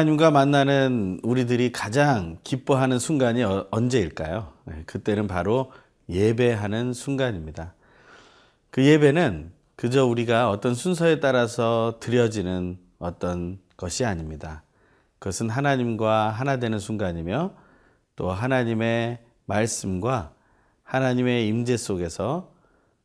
하나님과 0.00 0.30
만나는 0.30 1.20
우리들이 1.22 1.72
가장 1.72 2.38
기뻐하는 2.42 2.98
순간이 2.98 3.42
어, 3.42 3.66
언제일까요? 3.70 4.50
네, 4.64 4.82
그때는 4.86 5.26
바로 5.26 5.72
예배하는 6.08 6.94
순간입니다. 6.94 7.74
그 8.70 8.82
예배는 8.82 9.52
그저 9.76 10.06
우리가 10.06 10.48
어떤 10.48 10.74
순서에 10.74 11.20
따라서 11.20 11.98
드려지는 12.00 12.78
어떤 12.98 13.58
것이 13.76 14.06
아닙니다. 14.06 14.62
그것은 15.18 15.50
하나님과 15.50 16.30
하나 16.30 16.56
되는 16.56 16.78
순간이며 16.78 17.52
또 18.16 18.30
하나님의 18.30 19.18
말씀과 19.44 20.32
하나님의 20.82 21.46
임재 21.46 21.76
속에서 21.76 22.54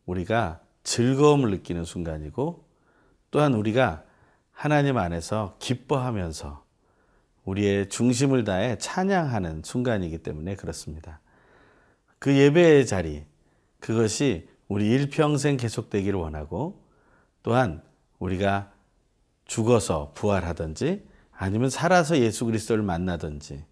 우리가 0.05 0.61
즐거움을 0.83 1.51
느끼는 1.51 1.83
순간이고 1.83 2.63
또한 3.31 3.53
우리가 3.53 4.03
하나님 4.53 4.97
안에서 4.97 5.57
기뻐하면서 5.59 6.63
우리의 7.45 7.89
중심을 7.89 8.43
다해 8.43 8.77
찬양하는 8.77 9.61
순간이기 9.63 10.19
때문에 10.19 10.55
그렇습니다. 10.55 11.19
그 12.19 12.35
예배의 12.35 12.85
자리, 12.85 13.23
그것이 13.79 14.47
우리 14.67 14.89
일평생 14.89 15.57
계속되기를 15.57 16.19
원하고 16.19 16.81
또한 17.43 17.83
우리가 18.17 18.71
죽어서 19.45 20.11
부활하든지 20.15 21.05
아니면 21.31 21.69
살아서 21.69 22.17
예수 22.17 22.45
그리스도를 22.45 22.83
만나든지 22.83 23.63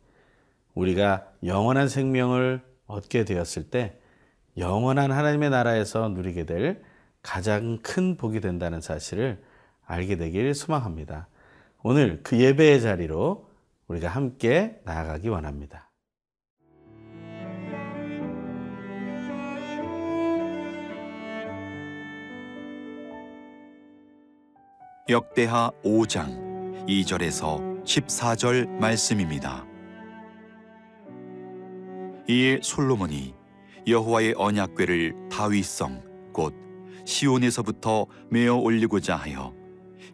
우리가 0.76 1.28
영원한 1.44 1.88
생명을 1.88 2.62
얻게 2.86 3.26
되었을 3.26 3.70
때 3.70 3.98
영원한 4.58 5.12
하나님의 5.12 5.50
나라에서 5.50 6.10
누리게 6.10 6.46
될 6.46 6.84
가장 7.24 7.80
큰 7.82 8.18
복이 8.18 8.40
된다는 8.42 8.82
사실을 8.82 9.42
알게 9.86 10.18
되길 10.18 10.54
소망합니다. 10.54 11.28
오늘 11.82 12.22
그 12.22 12.40
예배의 12.40 12.82
자리로 12.82 13.50
우리가 13.88 14.10
함께 14.10 14.80
나아가기 14.86 15.30
원합니다. 15.30 15.92
역대하 25.10 25.70
5장 25.84 26.88
2절에서 26.88 27.84
14절 27.84 28.70
말씀입니다. 28.70 29.66
이에 32.30 32.60
솔로몬이 32.64 33.36
여호와의 33.86 34.36
언약궤를 34.38 35.28
다윗성 35.30 36.32
곧 36.32 36.56
시온에서부터 37.06 38.06
메어 38.30 38.56
올리고자 38.56 39.18
하여 39.18 39.54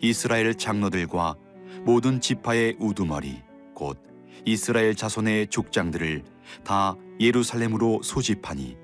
이스라엘 0.01 0.55
장로들과 0.55 1.35
모든 1.85 2.19
지파의 2.19 2.77
우두머리 2.79 3.48
곧 3.79 3.97
이스라엘 4.43 4.93
자손의 4.93 5.47
족장들을 5.47 6.23
다 6.65 6.95
예루살렘으로 7.21 8.01
소집하니 8.03 8.77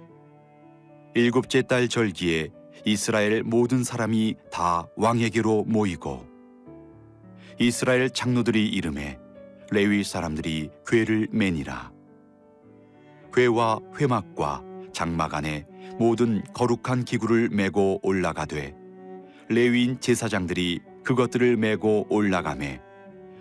일곱째 1.13 1.61
달 1.61 1.89
절기에 1.89 2.49
이스라엘 2.85 3.43
모든 3.43 3.83
사람이 3.83 4.35
다 4.51 4.87
왕에게로 4.95 5.65
모이고 5.65 6.25
이스라엘 7.59 8.09
장로들이 8.09 8.67
이름에 8.69 9.19
레위 9.71 10.03
사람들이 10.03 10.69
궤를 10.87 11.27
매니라. 11.31 11.91
궤와 13.33 13.79
회막과 13.99 14.63
장막 14.93 15.33
안에 15.33 15.65
모든 15.97 16.41
거룩한 16.53 17.03
기구를 17.03 17.49
메고 17.49 17.99
올라가되 18.01 18.73
레위인 19.49 19.99
제사장들이 19.99 20.79
그것들을 21.03 21.57
메고 21.57 22.05
올라가매 22.09 22.81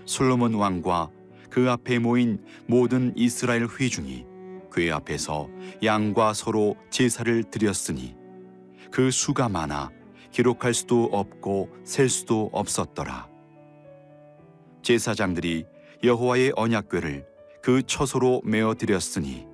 솔로몬 0.07 0.55
왕과 0.55 1.11
그 1.55 1.71
앞에 1.71 2.01
모인 2.01 2.45
모든 2.67 3.13
이스라엘 3.15 3.69
회중이 3.69 4.27
궤 4.73 4.91
앞에서 4.91 5.49
양과 5.85 6.33
서로 6.33 6.75
제사를 6.91 7.45
드렸으니 7.45 8.17
그 8.91 9.13
수가 9.13 9.49
많아 9.49 9.93
기록할 10.33 10.75
수도 10.75 11.05
없고 11.13 11.69
셀 11.85 12.09
수도 12.09 12.51
없었더라. 12.53 13.29
제사장들이 14.83 15.65
여호와의 16.03 16.55
언약궤를 16.57 17.25
그 17.63 17.85
처소로 17.85 18.43
메어 18.45 18.75
드렸으니 18.75 19.47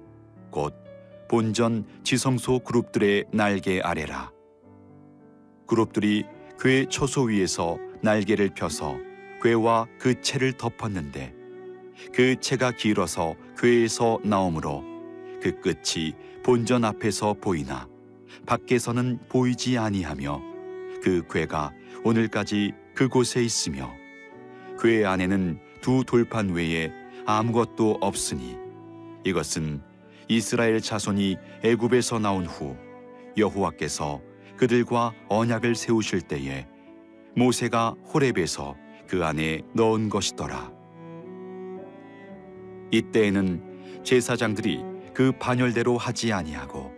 곧 0.50 0.72
본전 1.28 1.84
지성소 2.02 2.60
그룹들의 2.60 3.26
날개 3.30 3.78
아래라. 3.82 4.32
그룹들이 5.66 6.24
궤 6.58 6.86
처소 6.88 7.24
위에서 7.24 7.76
날개를 8.00 8.54
펴서 8.54 8.96
궤와 9.42 9.86
그 9.98 10.22
채를 10.22 10.54
덮었는데 10.54 11.39
그 12.12 12.38
채가 12.40 12.72
길어서 12.72 13.34
궤에서 13.58 14.18
나오므로 14.24 14.84
그 15.42 15.60
끝이 15.60 16.14
본전 16.42 16.84
앞에서 16.84 17.34
보이나 17.34 17.88
밖에서는 18.46 19.18
보이지 19.28 19.78
아니하며 19.78 20.40
그 21.02 21.22
궤가 21.30 21.72
오늘까지 22.04 22.72
그곳에 22.94 23.42
있으며 23.42 23.92
궤 24.80 25.04
안에는 25.04 25.60
두 25.80 26.04
돌판 26.04 26.50
외에 26.50 26.92
아무것도 27.26 27.98
없으니 28.00 28.56
이것은 29.24 29.82
이스라엘 30.28 30.80
자손이 30.80 31.36
애굽에서 31.64 32.18
나온 32.18 32.46
후 32.46 32.76
여호와께서 33.36 34.20
그들과 34.56 35.12
언약을 35.28 35.74
세우실 35.74 36.22
때에 36.22 36.66
모세가 37.36 37.94
호렙에서 38.12 38.76
그 39.06 39.24
안에 39.24 39.62
넣은 39.74 40.08
것이더라. 40.08 40.79
이때에는 42.90 44.02
제사장들이 44.04 44.82
그 45.14 45.32
반열대로 45.32 45.98
하지 45.98 46.32
아니하고 46.32 46.92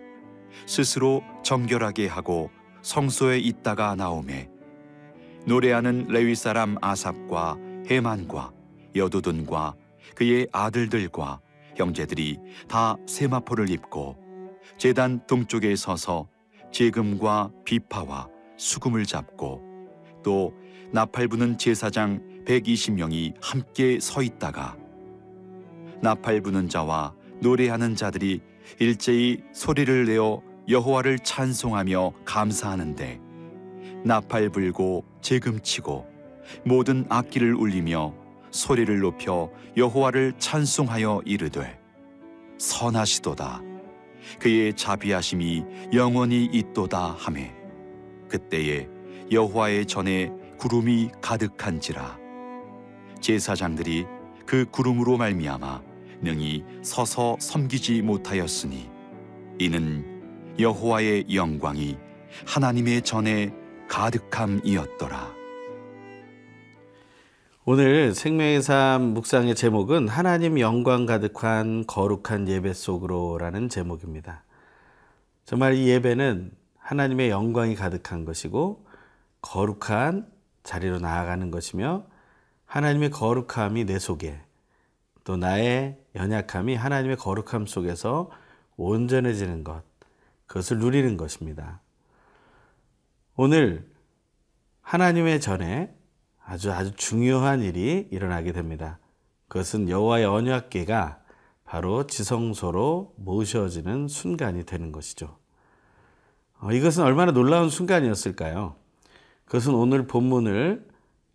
스스로 0.67 1.23
정결하게 1.43 2.07
하고 2.07 2.51
성소에 2.83 3.39
있다가 3.39 3.95
나오매 3.95 4.49
노래하는 5.47 6.07
레위 6.09 6.35
사람 6.35 6.77
아삽과 6.81 7.59
해만과 7.89 8.53
여두둔과 8.95 9.75
그의 10.15 10.47
아들들과 10.53 11.41
형제들이 11.77 12.39
다 12.69 12.97
세마포를 13.07 13.71
입고 13.71 14.17
제단 14.79 15.27
동쪽에 15.27 15.75
서서 15.75 16.29
제금과 16.71 17.51
비파와 17.65 18.29
수금을 18.57 19.05
잡고 19.05 19.63
또 20.23 20.55
나팔 20.93 21.29
부는 21.29 21.59
제사장 21.59 22.21
120명이 22.47 23.35
함께 23.41 23.99
서 24.01 24.23
있다가 24.23 24.77
나팔 26.03 26.41
부는 26.41 26.69
자와 26.69 27.15
노래하는 27.41 27.95
자들이 27.95 28.41
일제히 28.81 29.41
소리를 29.53 30.07
내어 30.07 30.43
여호와를 30.69 31.21
찬송하며 31.21 32.13
감사하는데 32.25 33.21
나팔 34.05 34.49
불고 34.51 35.05
재금 35.21 35.61
치고 35.61 36.05
모든 36.65 37.07
악기를 37.09 37.55
울리며 37.55 38.15
소리를 38.51 38.99
높여 38.99 39.49
여호와를 39.77 40.35
찬송하여 40.39 41.23
이르되 41.25 41.79
선하시도다. 42.59 43.63
그의 44.41 44.75
자비하심이 44.75 45.65
영원히 45.95 46.47
있도다 46.47 47.17
하매 47.17 47.55
그때에 48.29 48.89
여호와의 49.31 49.87
전에 49.87 50.33
구름이 50.59 51.11
가득한지라. 51.21 52.19
제사장들이 53.21 54.05
그 54.47 54.65
구름으로 54.71 55.17
말미암아 55.17 55.92
능히 56.23 56.65
서서 56.83 57.37
섬기지 57.41 58.03
못하였으니 58.03 58.89
이는 59.59 60.57
여호와의 60.59 61.35
영광이 61.35 61.97
하나님의 62.47 63.03
전에 63.03 63.53
가득함이었더라. 63.89 65.33
오늘 67.65 68.15
생명의 68.15 68.63
삶 68.63 69.15
묵상의 69.15 69.55
제목은 69.55 70.09
하나님 70.09 70.59
영광 70.59 71.07
가득한 71.07 71.87
거룩한 71.87 72.49
예배 72.49 72.73
속으로라는 72.73 73.69
제목입니다. 73.69 74.45
정말 75.45 75.75
이 75.75 75.89
예배는 75.89 76.53
하나님의 76.79 77.31
영광이 77.31 77.77
가득한 77.77 78.25
것이고 78.25 78.85
거룩한 79.43 80.27
자리로 80.63 80.99
나아가는 80.99 81.51
것이며 81.51 82.07
하나님의 82.67 83.11
거룩함이 83.11 83.85
내 83.85 83.99
속에 83.99 84.41
또 85.25 85.37
나의 85.37 86.02
연약함이 86.15 86.75
하나님의 86.75 87.17
거룩함 87.17 87.67
속에서 87.67 88.31
온전해지는 88.77 89.65
것, 89.65 89.83
그것을 90.47 90.79
누리는 90.79 91.17
것입니다. 91.17 91.81
오늘 93.37 93.91
하나님의 94.83 95.41
전에 95.41 95.95
아주 96.45 96.73
아주 96.73 96.93
중요한 96.97 97.63
일이 97.63 98.09
일어나게 98.11 98.53
됩니다. 98.53 98.99
그것은 99.49 99.89
여호와의 99.89 100.27
언약궤가 100.27 101.21
바로 101.65 102.07
지성소로 102.07 103.15
모셔지는 103.17 104.09
순간이 104.09 104.65
되는 104.65 104.93
것이죠. 104.93 105.39
어, 106.61 106.73
이것은 106.73 107.03
얼마나 107.03 107.33
놀라운 107.33 107.71
순간이었을까요? 107.71 108.77
그것은 109.47 109.75
오늘 109.75 110.07
본문을 110.07 110.87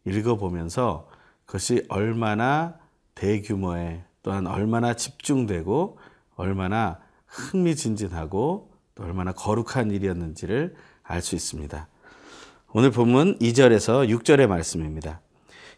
읽어보면서 0.05 1.09
그것이 1.45 1.85
얼마나 1.89 2.77
대규모의 3.15 4.03
또한 4.27 4.45
얼마나 4.45 4.93
집중되고 4.93 5.99
얼마나 6.35 6.99
흥미진진하고 7.27 8.69
또 8.93 9.03
얼마나 9.03 9.31
거룩한 9.31 9.89
일이었는지를 9.91 10.75
알 11.01 11.21
수 11.21 11.35
있습니다. 11.35 11.87
오늘 12.73 12.91
본문 12.91 13.39
2절에서 13.39 14.09
6절의 14.09 14.47
말씀입니다. 14.47 15.21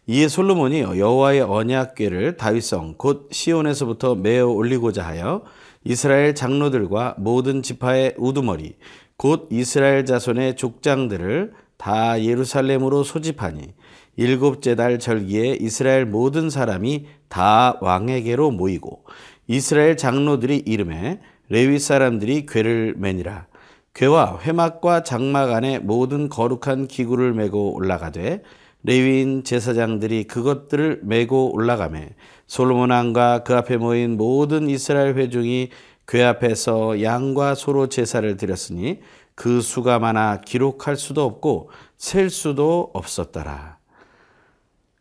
이에 0.08 0.26
솔로몬이 0.26 0.80
여호와의 0.80 1.42
언약궤를 1.42 2.38
다윗성 2.38 2.94
곧 2.98 3.28
시온에서부터 3.30 4.16
메어 4.16 4.48
올리고자 4.48 5.06
하여 5.06 5.44
이스라엘 5.84 6.34
장로들과 6.34 7.14
모든 7.18 7.62
지파의 7.62 8.16
우두머리 8.18 8.78
곧 9.16 9.46
이스라엘 9.52 10.04
자손의 10.04 10.56
족장들을 10.56 11.52
다 11.76 12.20
예루살렘으로 12.20 13.04
소집하니 13.04 13.74
일곱째 14.16 14.74
달 14.74 14.98
절기에 14.98 15.58
이스라엘 15.60 16.06
모든 16.06 16.50
사람이 16.50 17.06
다 17.28 17.78
왕에게로 17.80 18.50
모이고 18.50 19.04
이스라엘 19.46 19.96
장로들이 19.96 20.62
이름에 20.66 21.20
레위 21.48 21.78
사람들이 21.78 22.46
궤를 22.46 22.94
매니라 22.96 23.46
궤와 23.94 24.40
회막과 24.42 25.02
장막 25.02 25.50
안에 25.52 25.80
모든 25.80 26.28
거룩한 26.28 26.86
기구를 26.86 27.34
메고 27.34 27.74
올라가되 27.74 28.42
레위인 28.82 29.44
제사장들이 29.44 30.24
그것들을 30.24 31.00
메고 31.02 31.52
올라가매 31.52 32.10
솔로몬 32.46 32.90
왕과 32.90 33.42
그 33.44 33.54
앞에 33.54 33.76
모인 33.76 34.16
모든 34.16 34.68
이스라엘 34.68 35.16
회중이 35.16 35.70
궤 36.06 36.24
앞에서 36.24 37.02
양과 37.02 37.54
소로 37.54 37.88
제사를 37.88 38.36
드렸으니 38.36 39.00
그 39.34 39.60
수가 39.60 39.98
많아 39.98 40.40
기록할 40.40 40.96
수도 40.96 41.24
없고 41.24 41.70
셀 41.96 42.30
수도 42.30 42.90
없었더라. 42.94 43.79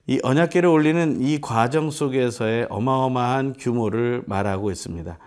이 0.10 0.20
언약계를 0.24 0.68
올리는 0.68 1.22
이 1.22 1.40
과정 1.40 1.92
속에서의 1.92 2.66
어마어마한 2.72 3.54
규모를 3.60 4.24
말하고 4.26 4.72
있습니다. 4.72 5.20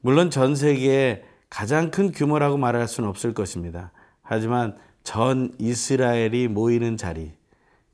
물론 0.00 0.30
전 0.30 0.54
세계에 0.54 1.24
가장 1.50 1.90
큰 1.90 2.12
규모라고 2.12 2.56
말할 2.56 2.86
수는 2.86 3.10
없을 3.10 3.34
것입니다. 3.34 3.90
하지만 4.22 4.76
전 5.02 5.50
이스라엘이 5.58 6.46
모이는 6.46 6.96
자리 6.96 7.32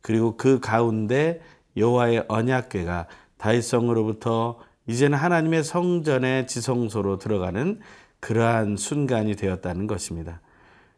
그리고 0.02 0.36
그 0.36 0.60
가운데 0.60 1.40
여호와의 1.78 2.26
언약궤가 2.28 3.06
다윗성으로부터 3.38 4.58
이제는 4.86 5.16
하나님의 5.16 5.64
성전의 5.64 6.46
지성소로 6.46 7.20
들어가는 7.20 7.80
그러한 8.20 8.76
순간이 8.76 9.34
되었다는 9.34 9.86
것입니다. 9.86 10.42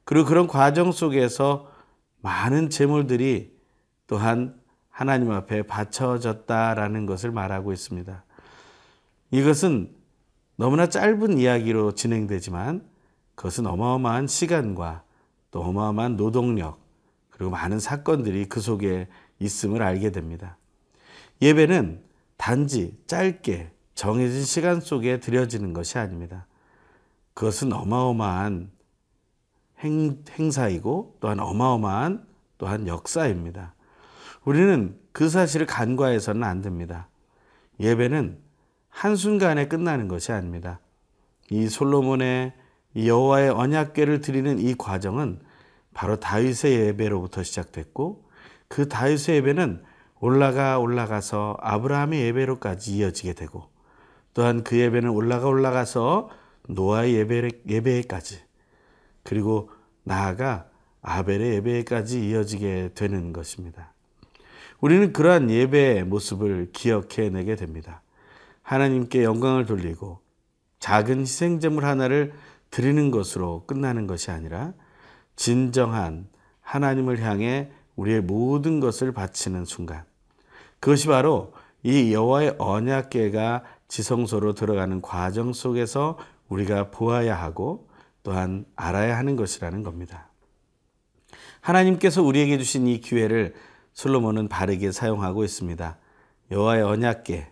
그리고 0.02 0.26
그런 0.26 0.49
과정 0.49 0.90
속에서 0.90 1.70
많은 2.20 2.69
제물들이 2.69 3.52
또한 4.08 4.65
하나님 4.96 5.31
앞에 5.31 5.64
바쳐졌다라는 5.64 7.04
것을 7.04 7.31
말하고 7.31 7.75
있습니다. 7.75 8.25
이것은 9.31 9.94
너무나 10.56 10.88
짧은 10.88 11.37
이야기로 11.37 11.93
진행되지만 11.93 12.82
그것은 13.34 13.66
어마어마한 13.66 14.26
시간과 14.26 15.02
또 15.50 15.60
어마어마한 15.60 16.16
노동력 16.16 16.78
그리고 17.28 17.50
많은 17.50 17.78
사건들이 17.78 18.46
그 18.46 18.62
속에 18.62 19.06
있음을 19.38 19.82
알게 19.82 20.12
됩니다. 20.12 20.56
예배는 21.42 22.02
단지 22.38 22.99
짧게 23.06 23.72
정해진 23.94 24.44
시간 24.44 24.81
속에 24.81 25.20
드려지는 25.20 25.75
것이 25.75 25.99
아닙니다. 25.99 26.46
그것은 27.34 27.70
어마어마한 27.75 28.70
행, 29.81 30.25
행사이고 30.38 31.19
또한 31.20 31.38
어마어마한 31.38 32.26
또한 32.56 32.87
역사입니다. 32.87 33.75
우리는 34.46 34.96
그 35.12 35.28
사실을 35.28 35.66
간과해서는 35.66 36.44
안 36.44 36.62
됩니다. 36.62 37.08
예배는 37.81 38.38
한순간에 38.88 39.66
끝나는 39.66 40.06
것이 40.06 40.31
아닙니다. 40.31 40.78
이 41.50 41.69
솔로몬의 41.69 42.54
여호와의 42.96 43.50
언약궤를 43.50 44.20
드리는 44.20 44.58
이 44.60 44.75
과정은 44.76 45.40
바로 45.93 46.20
다윗의 46.20 46.75
예배로부터 46.75 47.43
시작됐고 47.43 48.25
그 48.69 48.88
다윗의 48.88 49.37
예배는 49.37 49.82
올라가 50.20 50.78
올라가서 50.78 51.56
아브라함의 51.60 52.22
예배로까지 52.26 52.96
이어지게 52.96 53.32
되고 53.32 53.69
또한 54.32 54.62
그 54.62 54.78
예배는 54.78 55.10
올라가 55.10 55.49
올라가서 55.49 56.31
노아의 56.69 57.14
예배, 57.14 57.50
예배까지 57.69 58.40
그리고 59.25 59.70
나아가 60.04 60.69
아벨의 61.02 61.54
예배까지 61.56 62.28
이어지게 62.28 62.90
되는 62.94 63.32
것입니다. 63.32 63.95
우리는 64.81 65.12
그러한 65.12 65.50
예배의 65.50 66.05
모습을 66.05 66.70
기억해내게 66.73 67.56
됩니다. 67.56 68.02
하나님께 68.62 69.25
영광을 69.25 69.64
돌리고 69.67 70.20
작은 70.81 71.20
희생제물 71.20 71.84
하나를 71.84 72.34
드리는 72.70 73.11
것으로 73.11 73.64
끝나는 73.67 74.06
것이 74.06 74.31
아니라 74.31 74.73
진정한 75.37 76.28
하나님을 76.61 77.23
향해 77.23 77.70
우리의 77.94 78.20
모든 78.20 78.81
것을 78.81 79.12
바치는 79.12 79.64
순간. 79.64 80.05
그것이 80.81 81.06
바로 81.06 81.52
이 81.82 82.12
여호와의 82.12 82.56
언약궤가 82.58 83.62
지성소로 83.88 84.55
들어가는 84.55 85.00
과정 85.00 85.52
속에서 85.52 86.19
우리가 86.49 86.90
보아야 86.90 87.40
하고 87.40 87.88
또한 88.23 88.67
알아야 88.75 89.17
하는 89.17 89.37
것이라는 89.37 89.82
겁니다. 89.82 90.28
하나님께서 91.61 92.23
우리에게 92.23 92.58
주신 92.58 92.87
이 92.87 93.00
기회를 93.00 93.55
솔로몬은 93.96 94.48
바르게 94.48 94.93
사용하고 94.93 95.43
있습니다. 95.43 95.96
여호와의 96.52 96.82
언약궤 96.82 97.46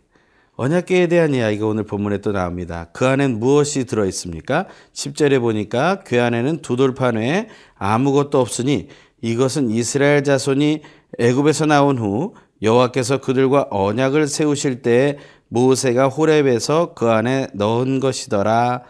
언약궤에 0.57 1.09
대한 1.09 1.35
이야기가 1.35 1.67
오늘 1.67 1.85
본문에 1.85 2.19
또 2.19 2.31
나옵니다. 2.33 2.89
그 2.93 3.07
안엔 3.07 3.41
무엇이 3.41 3.87
들어 3.87 4.05
있습니까? 4.07 4.67
10절에 4.93 5.41
보니까 5.41 6.05
궤 6.05 6.21
안에는 6.21 6.61
두 6.61 6.77
돌판 6.77 7.17
외에 7.17 7.49
아무것도 7.77 8.39
없으니 8.39 8.89
이것은 9.23 9.71
이스라엘 9.71 10.23
자손이 10.23 10.83
애굽에서 11.19 11.65
나온 11.65 11.99
후 11.99 12.35
여호와께서 12.63 13.21
그들과 13.23 13.67
언약을 13.71 14.29
세우실 14.29 14.83
때에 14.83 15.17
모세가 15.49 16.09
호렙에서 16.09 16.93
그 16.95 17.09
안에 17.11 17.49
넣은 17.55 18.01
것이더라 18.01 18.83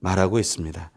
말하고 0.00 0.38
있습니다. 0.38 0.90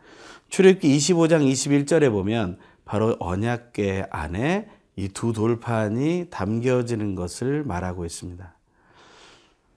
출애굽기 0.48 0.98
25장 0.98 1.46
21절에 1.52 2.10
보면 2.10 2.58
바로 2.86 3.18
언약궤 3.20 4.06
안에 4.10 4.77
이 4.98 5.10
두 5.10 5.32
돌판이 5.32 6.28
담겨지는 6.30 7.16
것을 7.16 7.64
말하고 7.64 8.04
있습니다. 8.06 8.54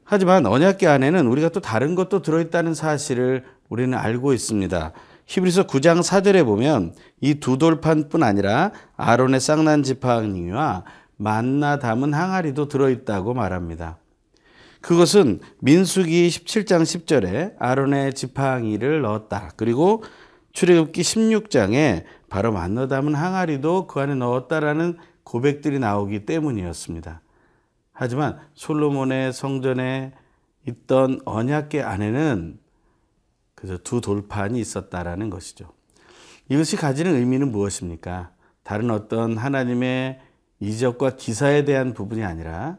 하지만 0.05 0.45
언약궤 0.47 0.87
안에는 0.89 1.27
우리가 1.27 1.51
또 1.51 1.61
다른 1.61 1.95
것도 1.95 2.23
들어있다는 2.23 2.75
사실을 2.75 3.45
우리는 3.69 3.97
알고 3.97 4.33
있습니다. 4.33 4.93
히브리서 5.27 5.67
9장 5.69 6.01
4절에 6.01 6.45
보면 6.45 6.95
이 7.21 7.35
두 7.35 7.59
돌판뿐 7.59 8.23
아니라 8.23 8.73
아론의 8.97 9.39
쌍난 9.41 9.85
지팡이와 9.85 10.85
만나 11.17 11.79
담은 11.79 12.13
항아리도 12.15 12.67
들어있다고 12.67 13.35
말합니다. 13.35 13.99
그것은 14.81 15.41
민수기 15.61 16.29
17장 16.29 16.83
10절에 16.83 17.55
아론의 17.59 18.15
지팡이를 18.15 19.03
넣었다. 19.03 19.51
그리고 19.57 20.03
출애굽기 20.53 21.03
16장에 21.03 22.05
바로 22.29 22.51
만나 22.51 22.89
담은 22.89 23.15
항아리도 23.15 23.87
그 23.87 24.01
안에 24.01 24.15
넣었다라는 24.15 24.97
고백들이 25.31 25.79
나오기 25.79 26.27
때문이었습니다. 26.27 27.23
하지만 27.93 28.41
솔로몬의 28.55 29.33
성전에 29.33 30.13
있던 30.67 31.21
언약궤 31.25 31.83
안에는 31.83 32.59
그래서 33.55 33.79
두 33.79 34.01
돌판이 34.01 34.59
있었다라는 34.59 35.31
것이죠. 35.31 35.73
이것이 36.49 36.77
가지는 36.77 37.15
의미는 37.15 37.53
무엇입니까? 37.53 38.33
다른 38.65 38.91
어떤 38.91 39.37
하나님의 39.37 40.19
이적과 40.59 41.15
기사에 41.15 41.65
대한 41.65 41.95
부분이 41.95 42.25
아니라 42.25 42.79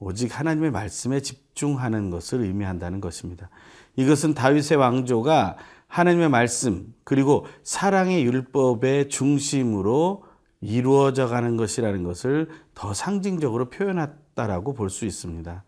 오직 0.00 0.36
하나님의 0.36 0.72
말씀에 0.72 1.20
집중하는 1.20 2.10
것을 2.10 2.40
의미한다는 2.40 3.00
것입니다. 3.00 3.48
이것은 3.94 4.34
다윗의 4.34 4.76
왕조가 4.76 5.56
하나님의 5.86 6.30
말씀 6.30 6.92
그리고 7.04 7.46
사랑의 7.62 8.24
율법의 8.24 9.08
중심으로 9.08 10.29
이루어져 10.60 11.26
가는 11.26 11.56
것이라는 11.56 12.02
것을 12.02 12.48
더 12.74 12.92
상징적으로 12.92 13.70
표현한 13.70 14.20
있다라고 14.40 14.74
볼 14.74 14.90
수 14.90 15.04
있습니다. 15.04 15.64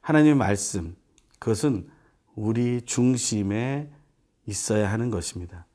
하나님의 0.00 0.34
말씀, 0.36 0.96
그것은 1.38 1.88
우리 2.34 2.82
중심에 2.82 3.90
있어야 4.46 4.90
하는 4.90 5.10
것입니다. 5.10 5.66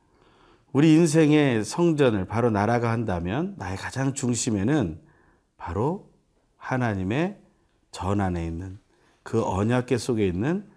우리 0.71 0.93
인생의 0.93 1.65
성전을 1.65 2.25
바로 2.25 2.49
나라가 2.49 2.91
한다면 2.91 3.55
나의 3.57 3.77
가장 3.77 4.13
중심에는 4.13 5.01
바로 5.57 6.09
하나님의 6.57 7.39
전 7.91 8.21
안에 8.21 8.45
있는 8.45 8.79
그 9.23 9.43
언약계 9.43 9.97
속에 9.97 10.25
있는 10.25 10.69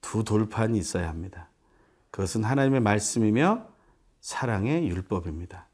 두 0.00 0.22
돌판이 0.24 0.78
있어야 0.78 1.08
합니다. 1.08 1.50
그것은 2.10 2.44
하나님의 2.44 2.80
말씀이며 2.80 3.66
사랑의 4.20 4.88
율법입니다. 4.88 5.66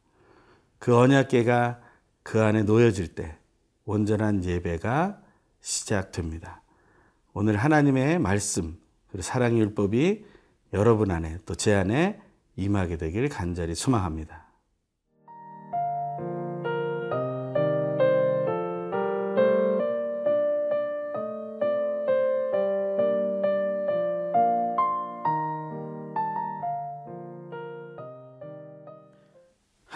그 0.79 0.97
언약계가 0.97 1.81
그 2.23 2.43
안에 2.43 2.63
놓여질 2.63 3.15
때 3.15 3.37
온전한 3.85 4.45
예배가 4.45 5.21
시작됩니다. 5.61 6.63
오늘 7.33 7.57
하나님의 7.57 8.19
말씀, 8.19 8.79
그리고 9.09 9.23
사랑의 9.23 9.61
율법이 9.61 10.25
여러분 10.73 11.11
안에 11.11 11.39
또 11.47 11.55
제 11.55 11.75
안에 11.75 12.21
임하게 12.57 12.97
되길 12.97 13.29
간절히 13.29 13.75
소망합니다. 13.75 14.46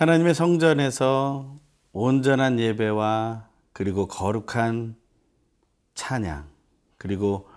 하나님의 0.00 0.34
성전에서 0.34 1.58
온전한 1.92 2.58
예배와 2.58 3.48
그리고 3.74 4.08
거룩한 4.08 4.96
찬양, 5.92 6.46
그리고 6.96 7.50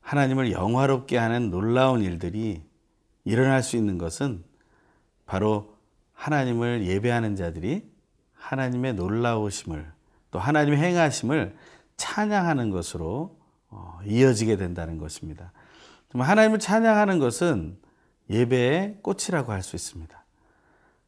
하나님을 0.00 0.50
영화롭게 0.50 1.16
하는 1.16 1.50
놀라운 1.50 2.02
일들이 2.02 2.64
일어날 3.22 3.62
수 3.62 3.76
있는 3.76 3.96
것은 3.96 4.42
바로 5.24 5.76
하나님을 6.14 6.84
예배하는 6.84 7.36
자들이 7.36 7.88
하나님의 8.32 8.94
놀라우심을 8.94 9.88
또 10.32 10.40
하나님의 10.40 10.80
행하심을 10.80 11.56
찬양하는 11.96 12.70
것으로 12.70 13.38
어, 13.68 14.00
이어지게 14.04 14.56
된다는 14.56 14.98
것입니다. 14.98 15.52
하나님을 16.12 16.58
찬양하는 16.58 17.20
것은 17.20 17.78
예배의 18.30 18.98
꽃이라고 19.02 19.52
할 19.52 19.62
수 19.62 19.76
있습니다. 19.76 20.21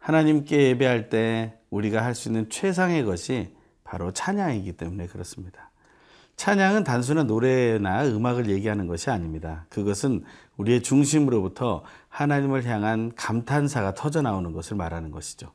하나님께 0.04 0.68
예배할 0.68 1.08
때 1.08 1.54
우리가 1.70 2.04
할 2.04 2.14
수 2.14 2.28
있는 2.28 2.50
최상의 2.50 3.04
것이 3.04 3.54
바로 3.84 4.12
찬양이기 4.12 4.72
때문에 4.72 5.06
그렇습니다. 5.06 5.70
찬양은 6.36 6.84
단순한 6.84 7.26
노래나 7.26 8.04
음악을 8.08 8.50
얘기하는 8.50 8.86
것이 8.86 9.08
아닙니다. 9.08 9.64
그것은 9.70 10.24
우리의 10.58 10.82
중심으로부터 10.82 11.84
하나님을 12.10 12.66
향한 12.66 13.12
감탄사가 13.16 13.94
터져 13.94 14.20
나오는 14.20 14.52
것을 14.52 14.76
말하는 14.76 15.10
것이죠. 15.10 15.52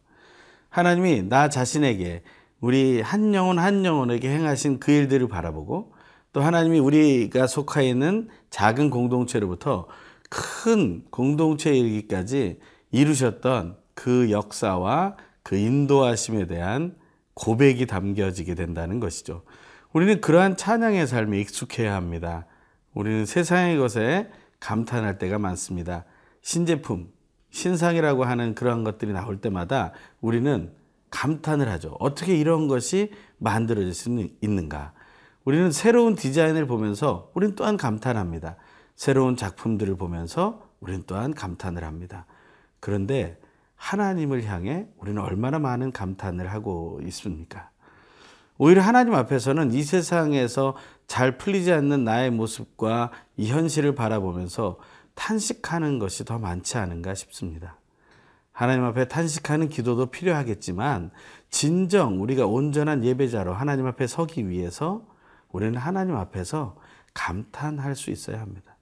하나님이 0.69 1.29
나 1.29 1.49
자신에게 1.49 2.23
우리 2.59 3.01
한 3.01 3.35
영혼 3.35 3.59
한 3.59 3.85
영혼에게 3.85 4.29
행하신 4.29 4.79
그 4.79 4.91
일들을 4.91 5.27
바라보고 5.27 5.93
또 6.33 6.41
하나님이 6.41 6.79
우리가 6.79 7.45
속하 7.45 7.83
있는 7.83 8.29
작은 8.49 8.89
공동체로부터 8.89 9.87
큰 10.27 11.05
공동체에 11.11 11.77
이르기까지 11.77 12.59
이루셨던 12.91 13.77
그 13.99 14.31
역사와 14.31 15.17
그 15.43 15.57
인도하심에 15.57 16.47
대한 16.47 16.95
고백이 17.33 17.85
담겨지게 17.85 18.55
된다는 18.55 19.01
것이죠. 19.01 19.43
우리는 19.91 20.21
그러한 20.21 20.55
찬양의 20.55 21.05
삶에 21.05 21.37
익숙해야 21.41 21.95
합니다. 21.95 22.45
우리는 22.93 23.25
세상의 23.25 23.77
것에 23.77 24.31
감탄할 24.61 25.17
때가 25.17 25.37
많습니다. 25.37 26.05
신제품, 26.41 27.11
신상이라고 27.49 28.23
하는 28.23 28.55
그러한 28.55 28.85
것들이 28.85 29.11
나올 29.11 29.41
때마다 29.41 29.91
우리는 30.21 30.71
감탄을 31.09 31.67
하죠. 31.67 31.97
어떻게 31.99 32.37
이런 32.37 32.69
것이 32.69 33.11
만들어질 33.37 33.93
수 33.93 34.29
있는가? 34.39 34.93
우리는 35.43 35.73
새로운 35.73 36.15
디자인을 36.15 36.67
보면서 36.67 37.31
우리는 37.33 37.53
또한 37.55 37.75
감탄합니다. 37.75 38.55
새로운 38.95 39.35
작품들을 39.35 39.97
보면서 39.97 40.69
우리는 40.79 41.03
또한 41.05 41.33
감탄을 41.33 41.83
합니다. 41.83 42.25
그런데 42.79 43.37
하나님을 43.79 44.43
향해 44.43 44.87
우리는 44.97 45.19
얼마나 45.21 45.57
많은 45.57 45.91
감탄을 45.91 46.51
하고 46.51 46.99
있습니까? 47.05 47.69
오히려 48.57 48.81
하나님 48.81 49.15
앞에서는 49.15 49.71
이 49.71 49.83
세상에서 49.83 50.75
잘 51.07 51.37
풀리지 51.37 51.71
않는 51.71 52.03
나의 52.03 52.29
모습과 52.29 53.11
이 53.37 53.49
현실을 53.49 53.95
바라보면서 53.95 54.77
탄식하는 55.15 55.97
것이 55.97 56.25
더 56.25 56.37
많지 56.37 56.77
않은가 56.77 57.15
싶습니다. 57.15 57.77
하나님 58.51 58.83
앞에 58.83 59.07
탄식하는 59.07 59.69
기도도 59.69 60.07
필요하겠지만 60.07 61.11
진정 61.49 62.21
우리가 62.21 62.45
온전한 62.45 63.05
예배자로 63.05 63.53
하나님 63.53 63.87
앞에 63.87 64.07
서기 64.07 64.49
위해서 64.49 65.05
우리는 65.51 65.77
하나님 65.77 66.17
앞에서 66.17 66.75
감탄할 67.13 67.95
수 67.95 68.11
있어야 68.11 68.41
합니다. 68.41 68.75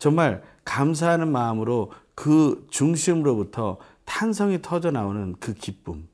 정말 0.00 0.42
감사하는 0.64 1.30
마음으로 1.30 1.92
그 2.14 2.66
중심으로부터 2.70 3.78
탄성이 4.04 4.60
터져 4.62 4.90
나오는 4.90 5.34
그 5.40 5.54
기쁨, 5.54 6.08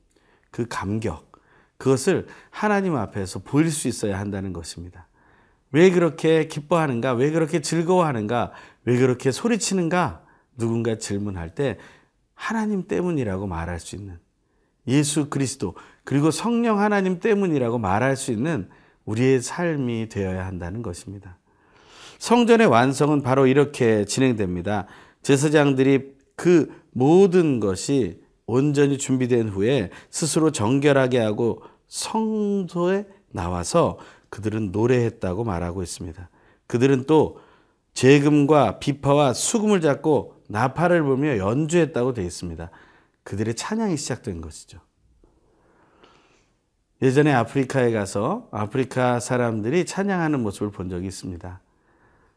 그 0.49 0.65
감격, 0.67 1.31
그것을 1.77 2.27
하나님 2.49 2.95
앞에서 2.95 3.39
보일 3.39 3.71
수 3.71 3.87
있어야 3.87 4.19
한다는 4.19 4.53
것입니다. 4.53 5.07
왜 5.71 5.89
그렇게 5.89 6.47
기뻐하는가? 6.47 7.13
왜 7.13 7.31
그렇게 7.31 7.61
즐거워하는가? 7.61 8.51
왜 8.85 8.97
그렇게 8.97 9.31
소리치는가? 9.31 10.23
누군가 10.57 10.97
질문할 10.97 11.55
때 11.55 11.77
하나님 12.33 12.87
때문이라고 12.87 13.47
말할 13.47 13.79
수 13.79 13.95
있는 13.95 14.19
예수 14.87 15.29
그리스도 15.29 15.75
그리고 16.03 16.31
성령 16.31 16.79
하나님 16.79 17.19
때문이라고 17.19 17.77
말할 17.77 18.15
수 18.15 18.31
있는 18.31 18.69
우리의 19.05 19.41
삶이 19.41 20.09
되어야 20.09 20.45
한다는 20.45 20.81
것입니다. 20.81 21.37
성전의 22.19 22.67
완성은 22.67 23.23
바로 23.23 23.47
이렇게 23.47 24.05
진행됩니다. 24.05 24.87
제사장들이 25.23 26.15
그 26.35 26.80
모든 26.91 27.59
것이 27.59 28.21
온전히 28.45 28.97
준비된 28.97 29.49
후에 29.49 29.89
스스로 30.09 30.51
정결하게 30.51 31.19
하고 31.19 31.61
성소에 31.87 33.05
나와서 33.31 33.97
그들은 34.29 34.71
노래했다고 34.71 35.43
말하고 35.43 35.83
있습니다. 35.83 36.29
그들은 36.67 37.05
또 37.05 37.39
재금과 37.93 38.79
비파와 38.79 39.33
수금을 39.33 39.81
잡고 39.81 40.41
나팔을 40.47 41.03
불며 41.03 41.37
연주했다고 41.37 42.13
되어 42.13 42.25
있습니다. 42.25 42.69
그들의 43.23 43.55
찬양이 43.55 43.97
시작된 43.97 44.41
것이죠. 44.41 44.79
예전에 47.01 47.33
아프리카에 47.33 47.91
가서 47.91 48.47
아프리카 48.51 49.19
사람들이 49.19 49.85
찬양하는 49.85 50.41
모습을 50.41 50.71
본 50.71 50.89
적이 50.89 51.07
있습니다. 51.07 51.61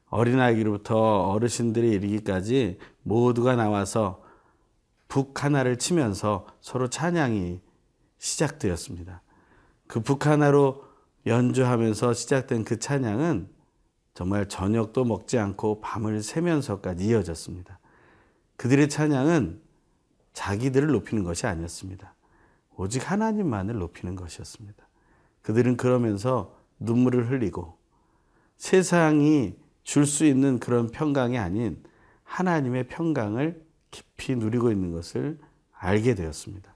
어린아이로부터 0.09 1.29
어르신들이 1.29 1.91
이르기까지 1.91 2.79
모두가 3.03 3.57
나와서 3.57 4.24
북 5.09 5.45
하나를 5.45 5.79
치면서 5.79 6.47
서로 6.61 6.89
찬양이 6.89 7.61
시작되었습니다. 8.19 9.23
그 9.87 10.01
북 10.01 10.27
하나로 10.27 10.85
연주하면서 11.27 12.15
시작된 12.15 12.65
그 12.65 12.79
찬양은 12.79 13.49
정말 14.15 14.49
저녁도 14.49 15.05
먹지 15.05 15.39
않고 15.39 15.81
밤을 15.81 16.23
새면서까지 16.23 17.07
이어졌습니다. 17.07 17.79
그들의 18.57 18.89
찬양은 18.89 19.61
자기들을 20.33 20.89
높이는 20.89 21.25
것이 21.25 21.47
아니었습니다. 21.47 22.15
오직 22.77 23.11
하나님만을 23.11 23.77
높이는 23.79 24.17
것이었습니다. 24.17 24.87
그들은 25.43 25.77
그러면서 25.77 26.57
눈물을 26.81 27.31
흘리고 27.31 27.79
세상이 28.57 29.57
줄 29.85 30.07
수 30.07 30.25
있는 30.25 30.59
그런 30.59 30.91
평강이 30.91 31.39
아닌 31.39 31.83
하나님의 32.25 32.89
평강을 32.89 33.64
깊이 33.95 34.35
누리고 34.35 34.73
있는 34.73 34.91
것을 34.91 35.39
알게 35.71 36.17
되었습니다. 36.17 36.75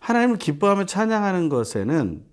하나님을 0.00 0.38
기뻐하며 0.38 0.86
찬양하는 0.86 1.50
것에는 1.50 2.24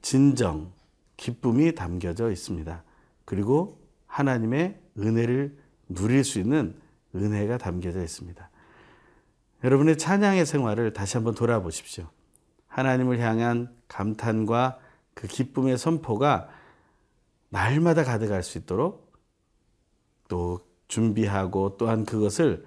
진정, 0.00 0.72
기쁨이 1.18 1.74
담겨져 1.74 2.30
있습니다. 2.30 2.82
그리고 3.26 3.82
하나님의 4.06 4.80
은혜를 4.98 5.58
누릴 5.90 6.24
수 6.24 6.38
있는 6.38 6.80
은혜가 7.14 7.58
담겨져 7.58 8.02
있습니다. 8.02 8.48
여러분의 9.64 9.98
찬양의 9.98 10.46
생활을 10.46 10.94
다시 10.94 11.18
한번 11.18 11.34
돌아보십시오. 11.34 12.08
하나님을 12.68 13.18
향한 13.20 13.74
감탄과 13.88 14.78
그 15.12 15.26
기쁨의 15.26 15.76
선포가 15.76 16.48
날마다 17.50 18.02
가득할 18.02 18.42
수 18.42 18.56
있도록 18.56 19.12
또 20.28 20.60
준비하고 20.88 21.76
또한 21.76 22.06
그것을 22.06 22.64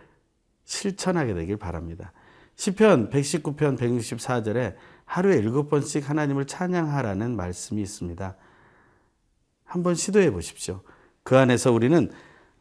실천하게 0.70 1.34
되길 1.34 1.58
바랍니다. 1.58 2.14
시편 2.56 3.10
119편 3.10 3.78
164절에 3.78 4.76
하루에 5.06 5.38
일곱 5.38 5.70
번씩 5.70 6.08
하나님을 6.08 6.46
찬양하라는 6.46 7.36
말씀이 7.36 7.82
있습니다. 7.82 8.36
한번 9.66 9.96
시도해 9.96 10.32
보십시오. 10.32 10.82
그 11.24 11.38
안에서 11.38 11.72
우리는 11.72 12.12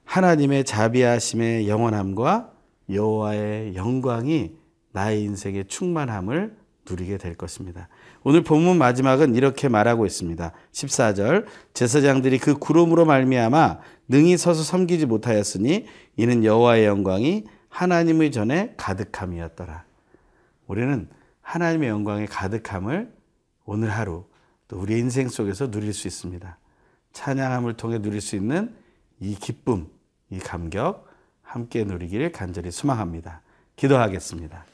하나님의 0.04 0.64
자비하심의 0.64 1.68
영원함과 1.68 2.52
여호와의 2.90 3.76
영광이 3.76 4.54
나의 4.92 5.22
인생의 5.24 5.66
충만함을 5.66 6.56
누리게 6.88 7.18
될 7.18 7.34
것입니다. 7.34 7.88
오늘 8.24 8.42
본문 8.42 8.78
마지막은 8.78 9.34
이렇게 9.34 9.68
말하고 9.68 10.06
있습니다. 10.06 10.52
14절 10.72 11.44
제사장들이 11.74 12.38
그 12.38 12.54
구름으로 12.54 13.04
말미암아 13.04 13.80
능히 14.08 14.38
서서 14.38 14.62
섬기지 14.62 15.04
못하였으니 15.04 15.84
이는 16.16 16.44
여호와의 16.44 16.86
영광이 16.86 17.57
하나님의 17.68 18.32
전에 18.32 18.75
가득함이었더라. 18.76 19.84
우리는 20.66 21.08
하나님의 21.42 21.88
영광의 21.88 22.26
가득함을 22.26 23.12
오늘 23.64 23.90
하루 23.90 24.25
또 24.68 24.78
우리 24.78 24.98
인생 24.98 25.28
속에서 25.28 25.70
누릴 25.70 25.92
수 25.92 26.06
있습니다. 26.06 26.58
찬양함을 27.12 27.75
통해 27.75 27.98
누릴 27.98 28.20
수 28.20 28.37
있는 28.37 28.75
이 29.20 29.34
기쁨, 29.34 29.88
이 30.30 30.38
감격 30.38 31.06
함께 31.42 31.84
누리기를 31.84 32.32
간절히 32.32 32.70
소망합니다. 32.70 33.40
기도하겠습니다. 33.76 34.64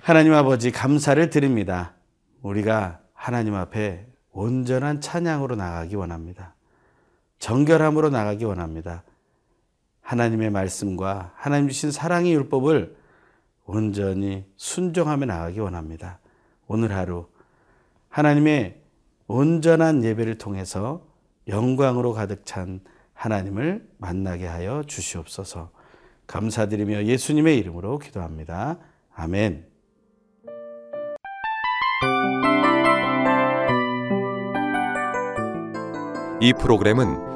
하나님 0.00 0.34
아버지 0.34 0.70
감사를 0.70 1.30
드립니다. 1.30 1.94
우리가 2.42 3.00
하나님 3.12 3.54
앞에 3.54 4.06
온전한 4.32 5.00
찬양으로 5.00 5.56
나가기 5.56 5.96
원합니다. 5.96 6.54
정결함으로 7.38 8.10
나가기 8.10 8.44
원합니다. 8.44 9.02
하나님의 10.06 10.50
말씀과 10.50 11.32
하나님 11.34 11.68
주신 11.68 11.90
사랑의 11.90 12.32
율법을 12.32 12.96
온전히 13.64 14.44
순종하며 14.56 15.26
나가기 15.26 15.58
원합니다. 15.58 16.20
오늘 16.68 16.92
하루 16.92 17.26
하나님의 18.08 18.80
온전한 19.26 20.04
예배를 20.04 20.38
통해서 20.38 21.04
영광으로 21.48 22.12
가득 22.12 22.46
찬 22.46 22.80
하나님을 23.14 23.88
만나게 23.98 24.46
하여 24.46 24.84
주시옵소서. 24.86 25.70
감사드리며 26.28 27.06
예수님의 27.06 27.58
이름으로 27.58 27.98
기도합니다. 27.98 28.78
아멘. 29.12 29.66
이 36.40 36.52
프로그램은 36.52 37.35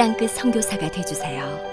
땅끝 0.00 0.30
선교사가 0.30 0.90
되주세요. 0.90 1.69